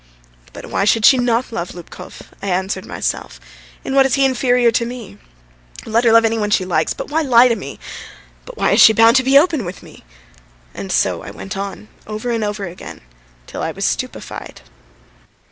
But 0.51 0.65
why 0.65 0.83
should 0.83 1.05
she 1.05 1.19
not 1.19 1.51
love 1.51 1.75
Lubkov?" 1.75 2.23
I 2.41 2.47
answered 2.47 2.87
myself. 2.87 3.39
"In 3.83 3.93
what 3.93 4.07
is 4.07 4.15
he 4.15 4.25
inferior 4.25 4.71
to 4.71 4.83
me? 4.83 5.19
Oh, 5.85 5.91
let 5.91 6.05
her 6.05 6.11
love 6.11 6.25
any 6.25 6.39
one 6.39 6.49
she 6.49 6.65
likes, 6.65 6.91
but 6.91 7.11
why 7.11 7.21
lie 7.21 7.47
to 7.47 7.55
me? 7.55 7.77
But 8.47 8.57
why 8.57 8.71
is 8.71 8.81
she 8.81 8.93
bound 8.93 9.15
to 9.17 9.23
be 9.23 9.37
open 9.37 9.63
with 9.63 9.83
me?" 9.83 10.03
And 10.73 10.91
so 10.91 11.21
I 11.21 11.29
went 11.29 11.55
on 11.55 11.87
over 12.07 12.31
and 12.31 12.43
over 12.43 12.65
again 12.65 13.01
till 13.45 13.61
I 13.61 13.69
was 13.69 13.85
stupefied. 13.85 14.61